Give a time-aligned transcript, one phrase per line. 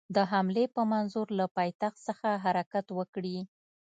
[0.15, 3.37] د حملې په منظور له پایتخت څخه حرکت وکړي.